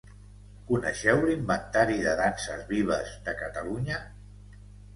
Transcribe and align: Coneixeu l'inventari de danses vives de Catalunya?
Coneixeu 0.71 1.21
l'inventari 1.25 1.99
de 2.07 2.17
danses 2.23 2.65
vives 2.73 3.15
de 3.29 3.39
Catalunya? 3.45 4.05